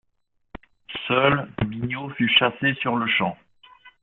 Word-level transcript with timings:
Seul, 1.07 1.53
Mignot 1.67 2.09
fut 2.15 2.27
chassé 2.27 2.73
sur-le-champ. 2.81 3.37